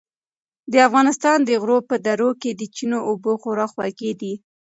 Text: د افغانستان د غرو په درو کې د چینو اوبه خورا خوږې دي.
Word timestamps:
د 0.71 0.73
افغانستان 0.87 1.37
د 1.43 1.49
غرو 1.61 1.77
په 1.89 1.95
درو 2.05 2.29
کې 2.41 2.51
د 2.53 2.61
چینو 2.75 2.99
اوبه 3.09 3.31
خورا 3.41 3.65
خوږې 3.73 4.11
دي. 4.21 4.33